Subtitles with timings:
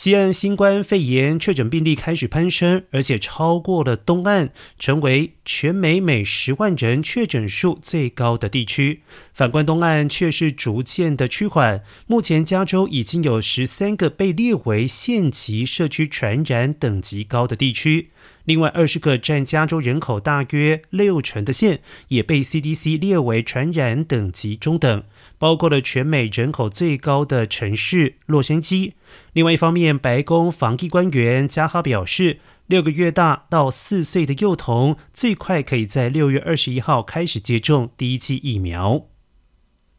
[0.00, 9.02] 西安新冠肺炎确诊病例开始攀升，而且超过了东岸，成为全美每十万人确诊数最高的地区。
[9.34, 11.84] 反观东岸，却是逐渐的趋缓。
[12.06, 18.08] 目前，加州已经有十三个被列为县级社区传染等级高的地区。
[18.44, 25.04] 另外，二十个占加州人口大约六成的县也被 CDC 列为传染等级中等，
[25.38, 28.92] 包括了全美人口最高的城市洛杉矶。
[29.32, 39.09] 另外一方面，白宫防疫官员加哈表示，六个月大到四岁的幼童最快可以在六月二十一号开始接种第一剂疫苗。